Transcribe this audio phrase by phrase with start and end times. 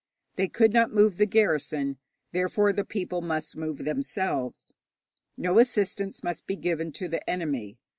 [0.35, 1.99] They could not move the garrison,
[2.31, 4.73] therefore the people must move themselves.
[5.37, 7.77] No assistance must be given to the enemy.